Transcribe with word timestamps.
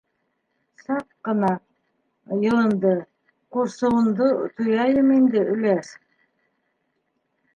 -Саҡ 0.83 1.01
ҡына... 1.27 1.49
йылынды, 2.37 2.93
ҡурсыуынды 3.57 4.31
тояйым 4.61 5.11
инде, 5.19 5.43
өләс! 5.57 5.93